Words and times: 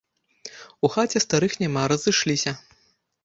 У 0.87 0.91
хаце 0.95 1.19
старых 1.25 1.53
няма, 1.65 1.83
разышліся. 1.95 2.51